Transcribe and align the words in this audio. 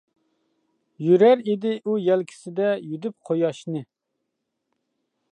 يۈرەر 1.07 1.43
ئىدى 1.51 1.73
ئۇ 1.89 1.97
يەلكىسىدە 2.05 2.71
يۈدۈپ 2.93 3.17
قۇياشنى. 3.31 3.83